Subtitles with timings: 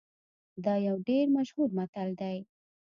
[0.63, 2.37] دا یو ډیر مشهور متل دی